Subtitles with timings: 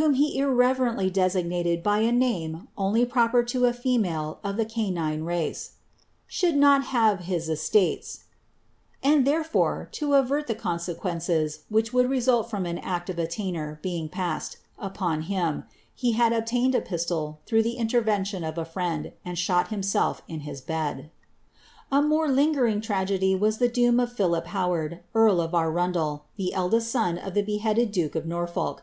[0.00, 5.22] whom he irreverently designated by a name oidy proper to a female of the canioe
[5.22, 5.72] race,
[6.26, 8.24] "should not have his estates
[9.04, 13.18] j" and, therefore, to avert the conse quences which would result from an act of
[13.18, 18.64] attainder being passed upon him, he had obtained a pistol through the intervention of a
[18.64, 21.10] friend, and shot himself in his bed.'
[21.92, 26.90] A more lingering tragedy was the doom of Pliilip Howard, earl of Arundel, the eldest
[26.90, 28.82] son of the beheaded duke cf Norfolk.